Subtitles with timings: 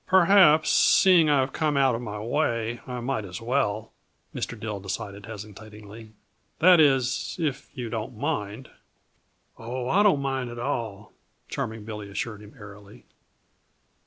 [0.07, 3.93] "Perhaps, seeing I've come out of my way, I might as well,"
[4.33, 4.59] Mr.
[4.59, 6.13] Dill decided hesitatingly.
[6.57, 8.71] "That is, if you don't mind."
[9.59, 11.13] "Oh, I don't mind at all,"
[11.49, 13.05] Charming Billy assured him airily.